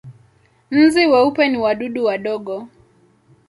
[0.79, 2.55] Nzi weupe ni wadudu wadogo.